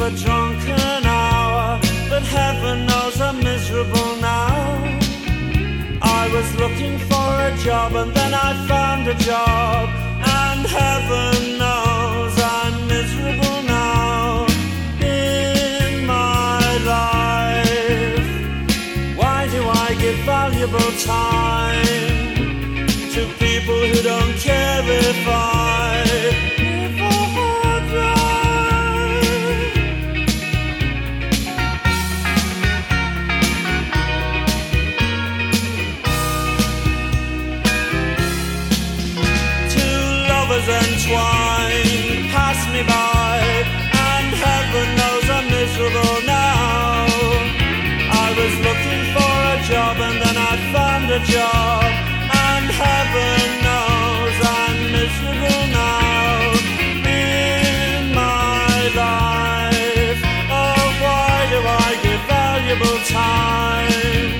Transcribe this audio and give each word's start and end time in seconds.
of 0.00 0.12
a 0.12 0.16
drunken 0.16 1.04
hour, 1.04 1.80
but 2.08 2.22
heaven 2.22 2.86
knows 2.86 3.20
I'm 3.20 3.38
miserable 3.42 4.16
now. 4.20 4.98
I 6.02 6.30
was 6.32 6.54
looking 6.56 6.98
for 6.98 7.30
a 7.48 7.56
job 7.64 7.94
and 7.94 8.12
then 8.14 8.32
I 8.34 8.50
found 8.66 9.08
a 9.08 9.14
job, 9.14 9.88
and 10.44 10.66
heaven 10.66 11.57
and 51.26 52.70
heaven 52.70 53.62
knows 53.66 54.36
I'm 54.40 54.92
miserable 54.92 55.66
now 55.74 56.52
in 57.06 58.14
my 58.14 58.70
life. 58.94 60.20
Oh, 60.48 60.84
why 61.02 61.46
do 61.50 61.58
I 61.66 61.98
give 62.04 62.22
valuable 62.28 62.98
time 63.08 64.30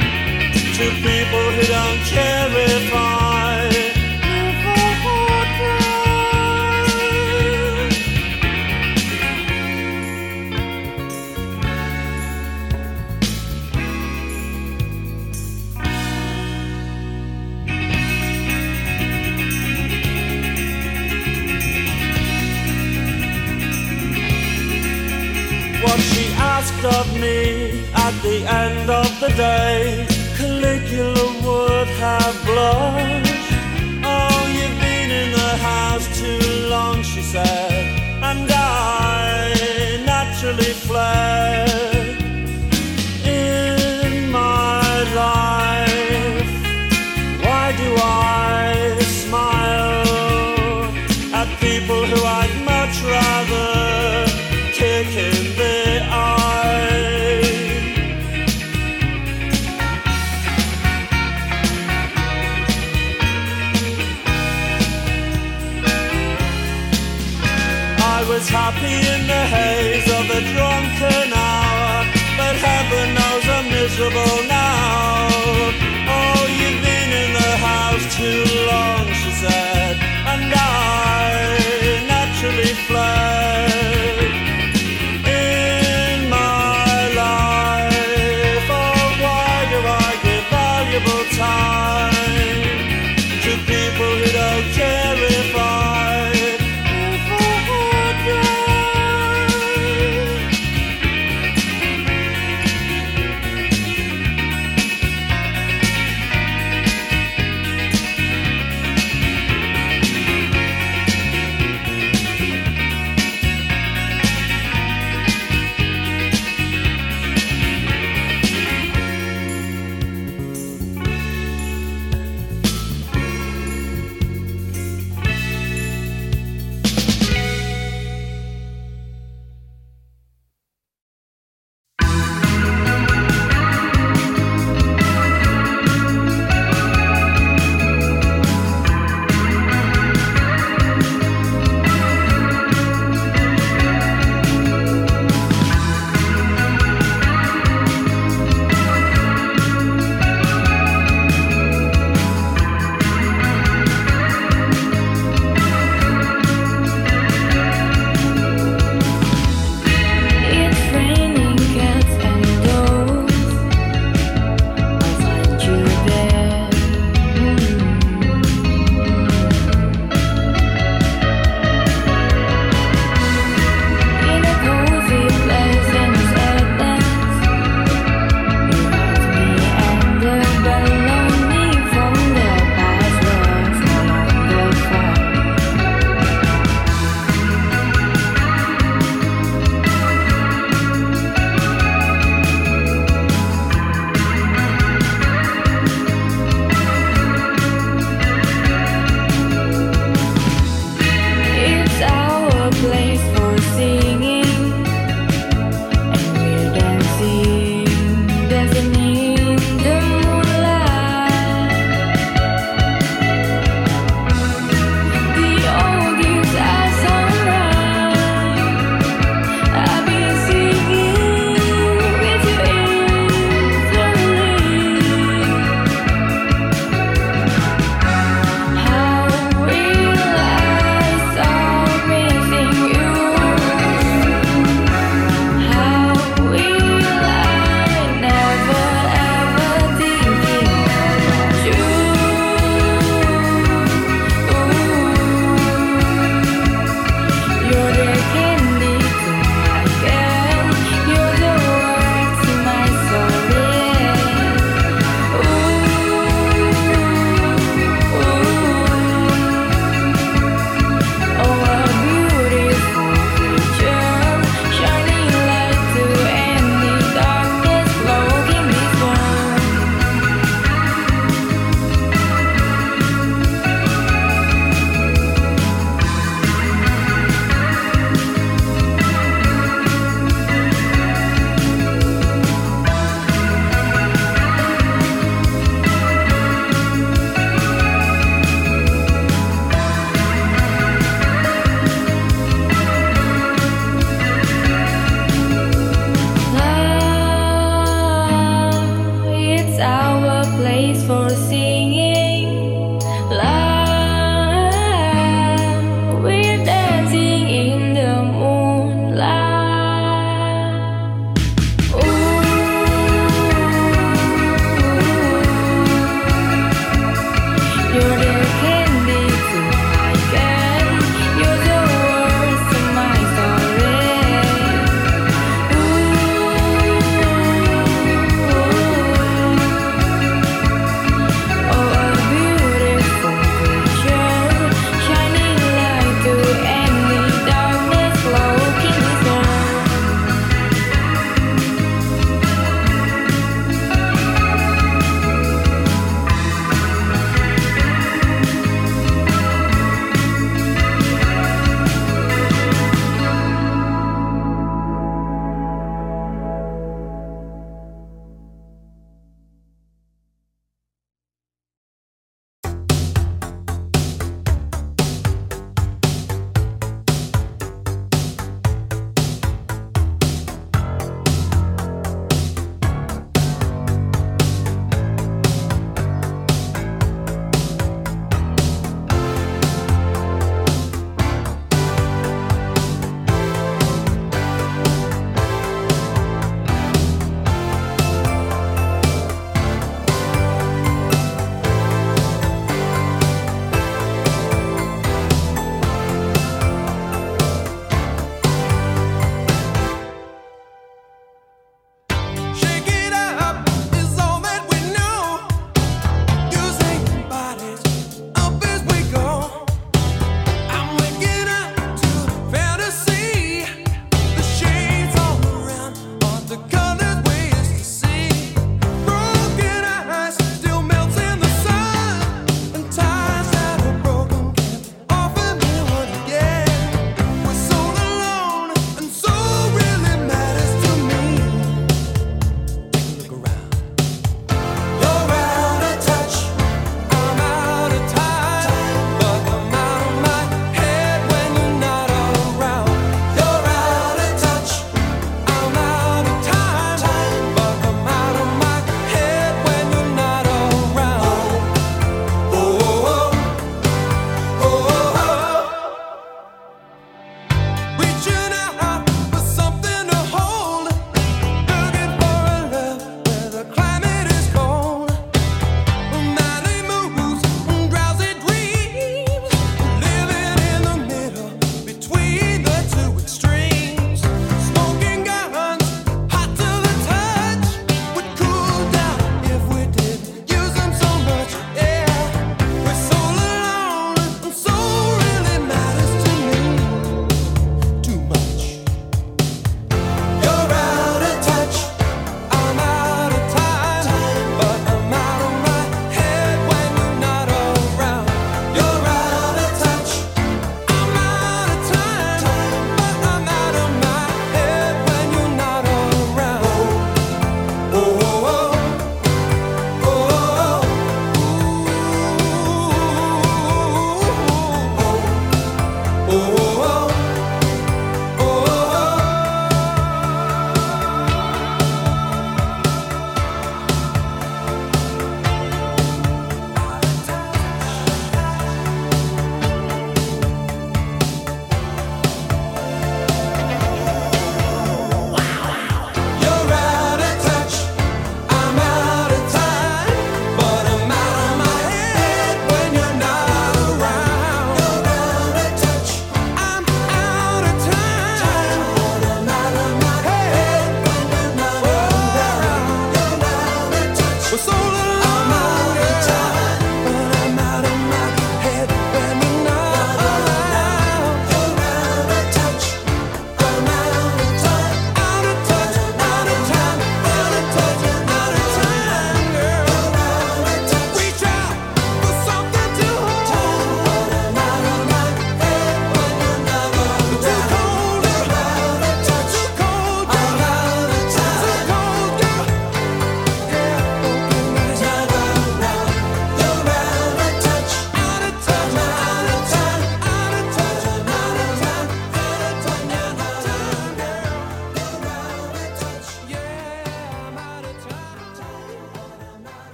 to 0.78 0.84
people 1.02 1.46
who 1.50 1.62
don't 1.66 2.00
care 2.06 2.48
if 2.52 2.94
I 2.94 3.17
day, 29.38 30.04
Caligula 30.36 31.26
would 31.46 31.88
have 32.02 32.36
blushed. 32.44 33.52
Oh, 34.02 34.40
you've 34.56 34.78
been 34.80 35.10
in 35.22 35.30
the 35.30 35.52
house 35.70 36.06
too 36.20 36.68
long, 36.68 37.04
she 37.04 37.22
said, 37.22 37.84
and 38.20 38.50
I 38.50 40.02
naturally 40.04 40.74
fled 40.86 42.18
in 43.24 44.28
my 44.32 44.82
life. 45.22 46.52
Why 47.44 47.66
do 47.82 47.88
I 47.94 48.27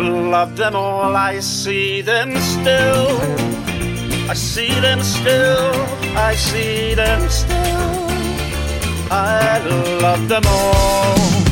love 0.00 0.56
them 0.56 0.74
all. 0.74 1.14
I 1.16 1.40
see 1.40 2.02
them 2.02 2.36
still. 2.36 3.20
I 4.28 4.34
see 4.34 4.80
them 4.80 5.02
still. 5.02 5.72
I 6.16 6.34
see 6.34 6.94
them 6.94 7.28
still. 7.28 8.08
I 9.10 9.58
love 10.00 10.28
them 10.28 10.42
all. 10.46 11.43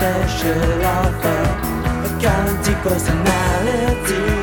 Special 0.00 0.82
offer, 0.82 1.42
a 2.06 2.18
guaranteed 2.18 2.76
personality. 2.76 4.39